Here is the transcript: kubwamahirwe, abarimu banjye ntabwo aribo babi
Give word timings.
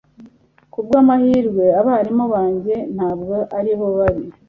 kubwamahirwe, 0.71 1.65
abarimu 1.79 2.25
banjye 2.33 2.75
ntabwo 2.95 3.35
aribo 3.57 3.87
babi 3.97 4.23